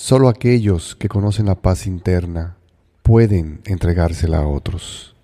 [0.00, 2.56] Solo aquellos que conocen la paz interna
[3.02, 5.16] pueden entregársela a otros.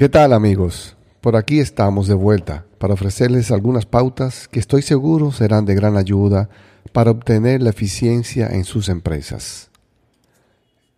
[0.00, 0.96] ¿Qué tal amigos?
[1.20, 5.98] Por aquí estamos de vuelta para ofrecerles algunas pautas que estoy seguro serán de gran
[5.98, 6.48] ayuda
[6.94, 9.68] para obtener la eficiencia en sus empresas.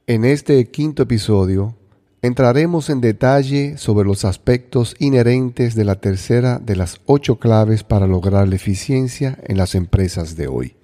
[0.07, 1.75] En este quinto episodio
[2.23, 8.07] entraremos en detalle sobre los aspectos inherentes de la tercera de las ocho claves para
[8.07, 10.77] lograr la eficiencia en las empresas de hoy,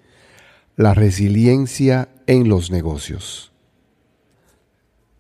[0.75, 3.53] la resiliencia en los negocios.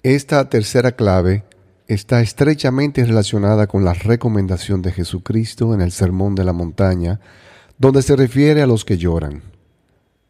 [0.02, 1.44] Esta tercera clave
[1.88, 7.18] está estrechamente relacionada con la recomendación de Jesucristo en el Sermón de la Montaña,
[7.78, 9.42] donde se refiere a los que lloran.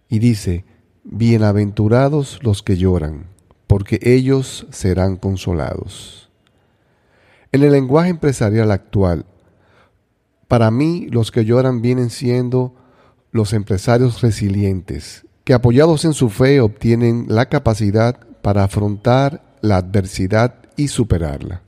[0.08, 0.64] Y dice,
[1.02, 3.26] Bienaventurados los que lloran,
[3.66, 6.30] porque ellos serán consolados.
[7.50, 9.26] En el lenguaje empresarial actual,
[10.46, 12.74] para mí los que lloran vienen siendo
[13.32, 20.67] los empresarios resilientes, que apoyados en su fe obtienen la capacidad para afrontar la adversidad
[20.78, 21.60] y superarla.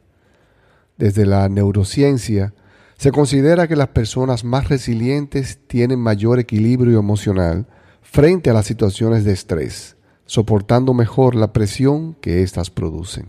[0.96, 2.54] Desde la neurociencia,
[2.96, 7.66] se considera que las personas más resilientes tienen mayor equilibrio emocional
[8.00, 13.26] frente a las situaciones de estrés, soportando mejor la presión que éstas producen.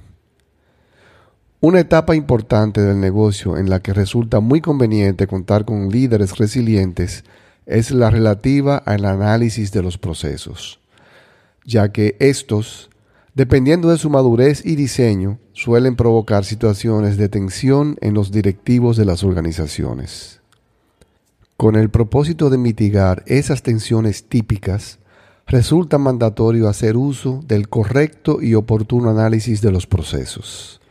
[1.60, 7.24] Una etapa importante del negocio en la que resulta muy conveniente contar con líderes resilientes
[7.66, 10.80] es la relativa al análisis de los procesos,
[11.64, 12.92] ya que estos
[13.34, 19.06] dependiendo de su madurez y diseño, suelen provocar situaciones de tensión en los directivos de
[19.06, 20.42] las organizaciones.
[21.58, 25.00] Con el propósito de mitigar esas tensiones típicas,
[25.46, 30.82] resulta mandatorio hacer uso del correcto y oportuno análisis de los procesos,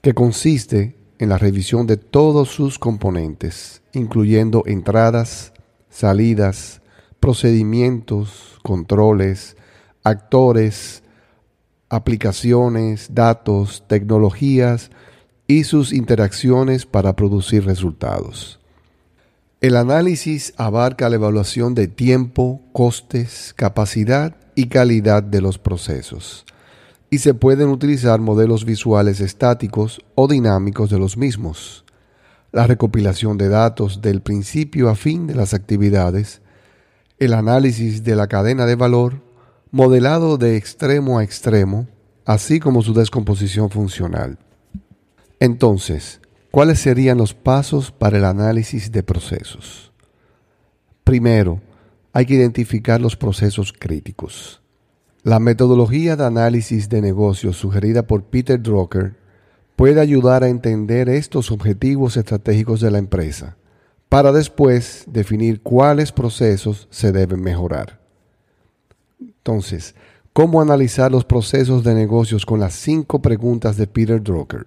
[0.00, 5.52] que consiste en la revisión de todos sus componentes, incluyendo entradas,
[5.90, 6.80] salidas,
[7.20, 9.56] procedimientos, controles,
[10.02, 11.03] actores,
[11.94, 14.90] aplicaciones, datos, tecnologías
[15.46, 18.58] y sus interacciones para producir resultados.
[19.60, 26.44] El análisis abarca la evaluación de tiempo, costes, capacidad y calidad de los procesos,
[27.10, 31.84] y se pueden utilizar modelos visuales estáticos o dinámicos de los mismos.
[32.52, 36.42] La recopilación de datos del principio a fin de las actividades,
[37.18, 39.22] el análisis de la cadena de valor,
[39.74, 41.88] modelado de extremo a extremo,
[42.24, 44.38] así como su descomposición funcional.
[45.40, 46.20] Entonces,
[46.52, 49.90] ¿cuáles serían los pasos para el análisis de procesos?
[51.02, 51.60] Primero,
[52.12, 54.62] hay que identificar los procesos críticos.
[55.24, 59.16] La metodología de análisis de negocios sugerida por Peter Drucker
[59.74, 63.56] puede ayudar a entender estos objetivos estratégicos de la empresa,
[64.08, 68.03] para después definir cuáles procesos se deben mejorar.
[69.46, 69.94] Entonces,
[70.32, 74.66] ¿cómo analizar los procesos de negocios con las cinco preguntas de Peter Drucker?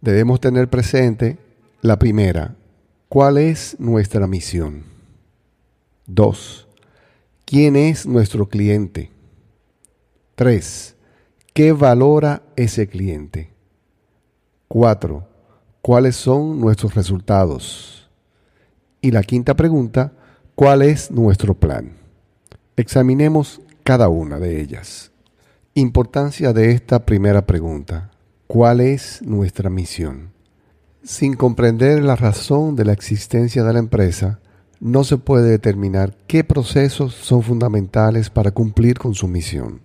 [0.00, 1.36] Debemos tener presente
[1.82, 2.56] la primera,
[3.10, 4.84] ¿cuál es nuestra misión?
[6.06, 6.66] Dos,
[7.44, 9.10] ¿quién es nuestro cliente?
[10.34, 10.96] Tres,
[11.52, 13.50] ¿qué valora ese cliente?
[14.66, 15.28] Cuatro,
[15.82, 18.08] ¿cuáles son nuestros resultados?
[19.02, 20.14] Y la quinta pregunta,
[20.54, 21.97] ¿cuál es nuestro plan?
[22.78, 25.10] Examinemos cada una de ellas.
[25.74, 28.12] Importancia de esta primera pregunta.
[28.46, 30.30] ¿Cuál es nuestra misión?
[31.02, 34.38] Sin comprender la razón de la existencia de la empresa,
[34.78, 39.80] no se puede determinar qué procesos son fundamentales para cumplir con su misión.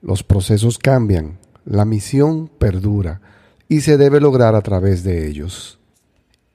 [0.00, 1.36] Los procesos cambian,
[1.66, 3.20] la misión perdura
[3.68, 5.78] y se debe lograr a través de ellos.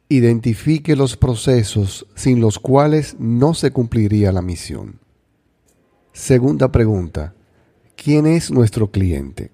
[0.10, 5.01] Identifique los procesos sin los cuales no se cumpliría la misión.
[6.14, 7.34] Segunda pregunta.
[7.96, 9.50] ¿Quién es nuestro cliente?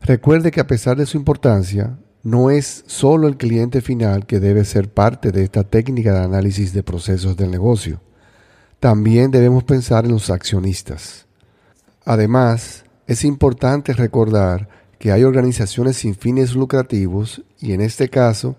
[0.00, 4.64] Recuerde que a pesar de su importancia, no es solo el cliente final que debe
[4.64, 8.00] ser parte de esta técnica de análisis de procesos del negocio.
[8.80, 11.26] También debemos pensar en los accionistas.
[12.06, 18.56] Además, es importante recordar que hay organizaciones sin fines lucrativos y en este caso,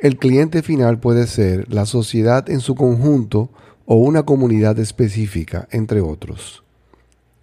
[0.00, 3.50] el cliente final puede ser la sociedad en su conjunto
[3.90, 6.62] o una comunidad específica, entre otros.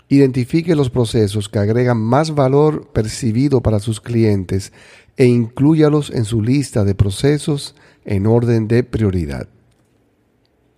[0.10, 4.72] Identifique los procesos que agregan más valor percibido para sus clientes
[5.18, 7.74] e inclúyalos en su lista de procesos
[8.06, 9.48] en orden de prioridad.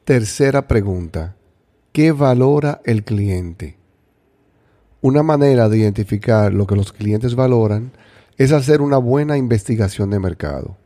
[0.06, 1.36] Tercera pregunta.
[1.92, 3.76] ¿Qué valora el cliente?
[5.02, 7.92] Una manera de identificar lo que los clientes valoran
[8.38, 10.78] es hacer una buena investigación de mercado,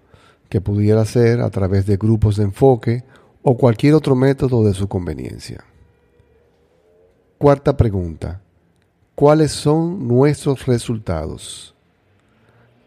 [0.49, 3.03] que pudiera ser a través de grupos de enfoque
[3.43, 5.63] o cualquier otro método de su conveniencia.
[7.37, 8.41] Cuarta pregunta.
[9.15, 11.75] ¿Cuáles son nuestros resultados?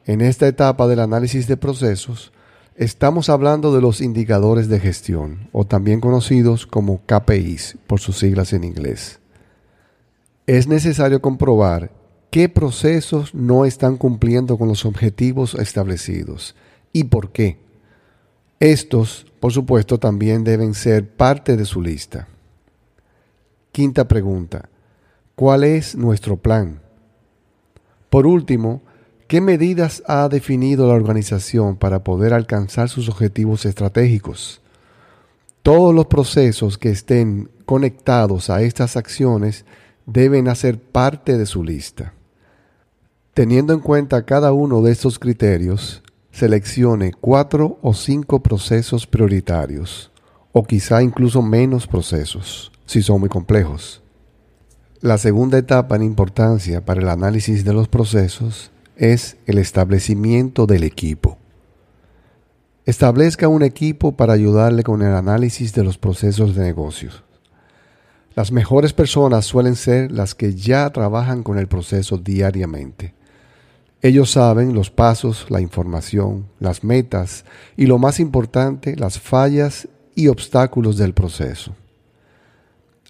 [0.06, 2.32] En esta etapa del análisis de procesos,
[2.76, 8.52] estamos hablando de los indicadores de gestión, o también conocidos como KPIs por sus siglas
[8.52, 9.20] en inglés.
[10.46, 11.90] Es necesario comprobar
[12.30, 16.54] qué procesos no están cumpliendo con los objetivos establecidos
[16.92, 17.58] y por qué.
[18.60, 22.28] Estos, por supuesto, también deben ser parte de su lista.
[23.72, 24.68] Quinta pregunta.
[25.34, 26.80] ¿Cuál es nuestro plan?
[28.08, 28.82] Por último,
[29.26, 34.60] ¿qué medidas ha definido la organización para poder alcanzar sus objetivos estratégicos?
[35.64, 39.64] Todos los procesos que estén conectados a estas acciones
[40.06, 42.14] deben hacer parte de su lista.
[43.32, 46.03] Teniendo en cuenta cada uno de estos criterios,
[46.34, 50.10] seleccione cuatro o cinco procesos prioritarios,
[50.50, 54.02] o quizá incluso menos procesos, si son muy complejos.
[55.00, 60.82] La segunda etapa en importancia para el análisis de los procesos es el establecimiento del
[60.82, 61.38] equipo.
[62.84, 67.22] Establezca un equipo para ayudarle con el análisis de los procesos de negocios.
[68.34, 73.14] Las mejores personas suelen ser las que ya trabajan con el proceso diariamente.
[74.04, 80.28] Ellos saben los pasos, la información, las metas y lo más importante, las fallas y
[80.28, 81.74] obstáculos del proceso.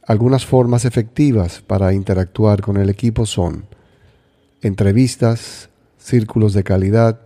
[0.06, 3.66] Algunas formas efectivas para interactuar con el equipo son
[4.62, 5.68] entrevistas,
[5.98, 7.22] círculos de calidad,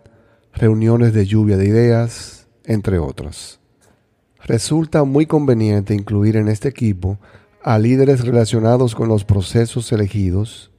[0.54, 3.60] reuniones de lluvia de ideas, entre otras.
[4.44, 7.18] Resulta muy conveniente incluir en este equipo
[7.62, 10.70] a líderes relacionados con los procesos elegidos,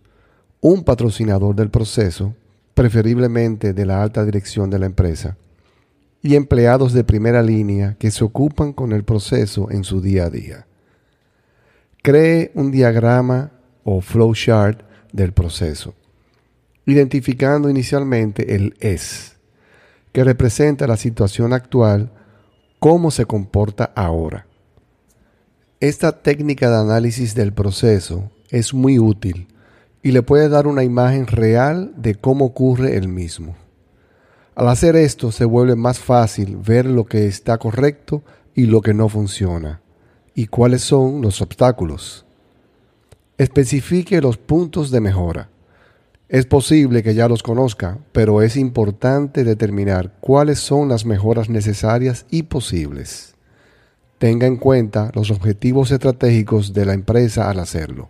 [0.59, 2.33] un patrocinador del proceso,
[2.79, 5.35] preferiblemente de la alta dirección de la empresa,
[6.21, 10.29] y empleados de primera línea que se ocupan con el proceso en su día a
[10.29, 10.65] día.
[12.01, 13.51] Cree un diagrama
[13.83, 15.93] o flowchart del proceso,
[16.85, 19.35] identificando inicialmente el es,
[20.13, 22.13] que representa la situación actual,
[22.79, 24.47] cómo se comporta ahora.
[25.81, 29.48] Esta técnica de análisis del proceso es muy útil
[30.01, 33.55] y le puede dar una imagen real de cómo ocurre el mismo.
[34.55, 38.23] Al hacer esto se vuelve más fácil ver lo que está correcto
[38.53, 39.81] y lo que no funciona
[40.39, 42.25] y cuáles son los obstáculos.
[43.37, 45.49] Especifique los puntos de mejora.
[46.29, 52.25] Es posible que ya los conozca, pero es importante determinar cuáles son las mejoras necesarias
[52.29, 53.35] y posibles.
[54.17, 58.09] Tenga en cuenta los objetivos estratégicos de la empresa al hacerlo.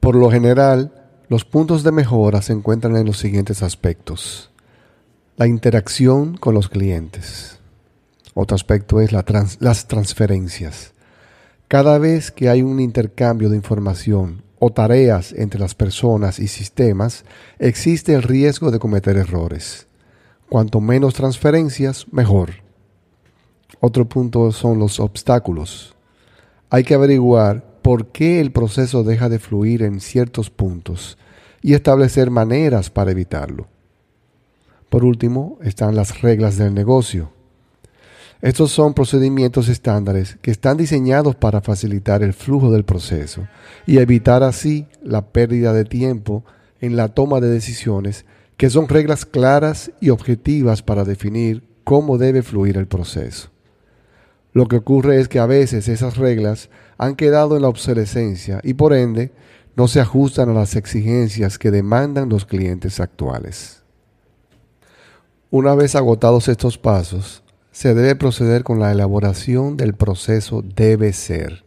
[0.00, 0.92] Por lo general,
[1.28, 4.50] los puntos de mejora se encuentran en los siguientes aspectos.
[5.36, 7.58] La interacción con los clientes.
[8.34, 10.94] Otro aspecto es las transferencias.
[11.68, 17.24] Cada vez que hay un intercambio de información o tareas entre las personas y sistemas,
[17.58, 19.86] existe el riesgo de cometer errores.
[20.48, 22.54] Cuanto menos transferencias, mejor.
[23.80, 25.94] Otro punto son los obstáculos.
[26.70, 31.18] Hay que averiguar por qué el proceso deja de fluir en ciertos puntos
[31.60, 33.66] y establecer maneras para evitarlo.
[34.88, 37.32] Por último, están las reglas del negocio.
[38.42, 43.48] Estos son procedimientos estándares que están diseñados para facilitar el flujo del proceso
[43.88, 46.44] y evitar así la pérdida de tiempo
[46.80, 48.24] en la toma de decisiones,
[48.56, 53.50] que son reglas claras y objetivas para definir cómo debe fluir el proceso.
[54.52, 56.70] Lo que ocurre es que a veces esas reglas
[57.00, 59.32] han quedado en la obsolescencia y por ende
[59.74, 63.82] no se ajustan a las exigencias que demandan los clientes actuales.
[65.50, 67.42] Una vez agotados estos pasos,
[67.72, 71.64] se debe proceder con la elaboración del proceso debe ser,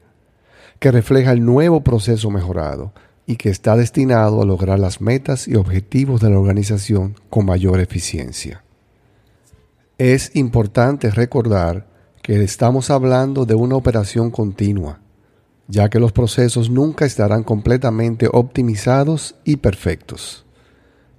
[0.77, 2.93] que refleja el nuevo proceso mejorado
[3.25, 7.79] y que está destinado a lograr las metas y objetivos de la organización con mayor
[7.79, 8.63] eficiencia.
[9.97, 11.87] Es importante recordar
[12.21, 14.99] que estamos hablando de una operación continua,
[15.67, 20.45] ya que los procesos nunca estarán completamente optimizados y perfectos.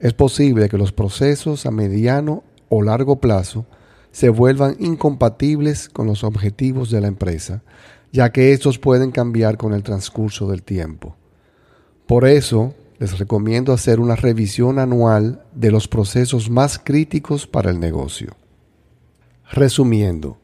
[0.01, 3.67] Es posible que los procesos a mediano o largo plazo
[4.11, 7.63] se vuelvan incompatibles con los objetivos de la empresa,
[8.13, 11.17] ya que estos pueden cambiar con el transcurso del tiempo.
[12.07, 17.81] Por eso, les recomiendo hacer una revisión anual de los procesos más críticos para el
[17.81, 18.37] negocio.
[19.51, 20.39] Resumiendo,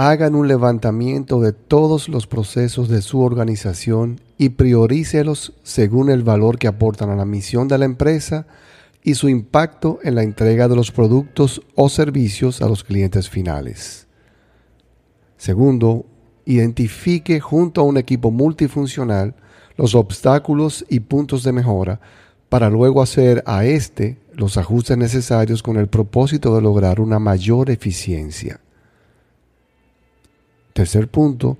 [0.00, 6.56] hagan un levantamiento de todos los procesos de su organización y priorícelos según el valor
[6.56, 8.46] que aportan a la misión de la empresa
[9.02, 14.06] y su impacto en la entrega de los productos o servicios a los clientes finales.
[15.36, 16.06] Segundo,
[16.44, 19.34] identifique junto a un equipo multifuncional
[19.76, 21.98] los obstáculos y puntos de mejora
[22.48, 27.68] para luego hacer a éste los ajustes necesarios con el propósito de lograr una mayor
[27.68, 28.60] eficiencia.
[30.78, 31.58] Tercer punto,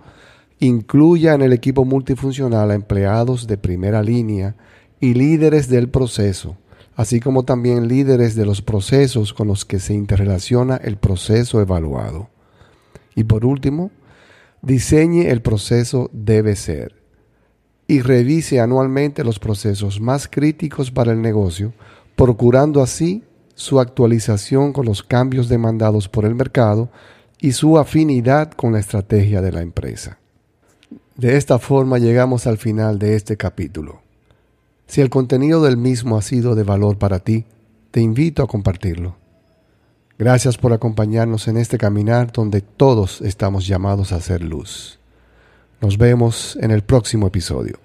[0.60, 4.54] incluya en el equipo multifuncional a empleados de primera línea
[5.00, 6.56] y líderes del proceso,
[6.94, 12.30] así como también líderes de los procesos con los que se interrelaciona el proceso evaluado.
[13.16, 13.90] Y por último,
[14.62, 16.94] diseñe el proceso debe ser
[17.88, 21.72] y revise anualmente los procesos más críticos para el negocio,
[22.14, 23.24] procurando así
[23.56, 26.88] su actualización con los cambios demandados por el mercado
[27.40, 30.18] y su afinidad con la estrategia de la empresa.
[31.16, 34.02] De esta forma llegamos al final de este capítulo.
[34.86, 37.44] Si el contenido del mismo ha sido de valor para ti,
[37.90, 39.16] te invito a compartirlo.
[40.18, 44.98] Gracias por acompañarnos en este caminar donde todos estamos llamados a hacer luz.
[45.80, 47.78] Nos vemos en el próximo episodio.